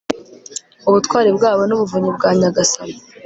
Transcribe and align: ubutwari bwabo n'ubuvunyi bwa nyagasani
ubutwari 0.87 1.29
bwabo 1.37 1.61
n'ubuvunyi 1.65 2.09
bwa 2.15 2.29
nyagasani 2.39 2.97